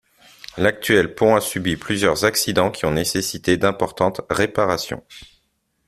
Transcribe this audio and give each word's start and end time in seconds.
L'actuel 0.57 1.13
pont 1.13 1.35
a 1.35 1.41
subi 1.41 1.75
plusieurs 1.77 2.25
accidents 2.25 2.71
qui 2.71 2.87
ont 2.87 2.91
nécessité 2.91 3.55
d'importantes 3.55 4.21
réparations. 4.31 5.03